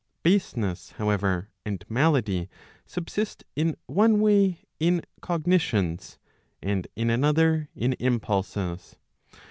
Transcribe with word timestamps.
Baseness, 0.23 0.93
however, 0.97 1.51
and 1.63 1.85
malady, 1.87 2.49
subsist 2.87 3.43
in 3.55 3.75
one 3.85 4.19
way 4.19 4.65
in 4.79 5.03
cognitions, 5.21 6.17
and 6.59 6.87
in 6.95 7.11
another 7.11 7.69
in 7.75 7.93
impulses. 7.99 8.95